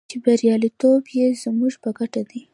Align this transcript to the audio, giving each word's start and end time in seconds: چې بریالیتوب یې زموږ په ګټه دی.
چې 0.09 0.15
بریالیتوب 0.23 1.03
یې 1.17 1.25
زموږ 1.43 1.73
په 1.83 1.89
ګټه 1.97 2.21
دی. 2.29 2.41